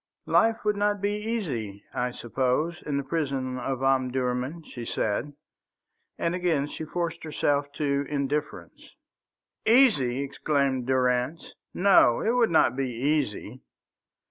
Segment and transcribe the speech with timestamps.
[0.25, 5.33] "Life would not be easy, I suppose, in the prison of Omdurman," she said,
[6.17, 8.95] and again she forced herself to indifference.
[9.63, 13.61] "Easy!" exclaimed Durrance; "no, it would not be easy.